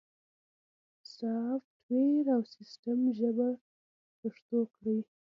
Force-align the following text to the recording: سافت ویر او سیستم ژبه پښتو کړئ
سافت 1.15 1.75
ویر 1.89 2.25
او 2.35 2.41
سیستم 2.53 2.99
ژبه 3.17 3.49
پښتو 4.19 4.59
کړئ 4.75 4.99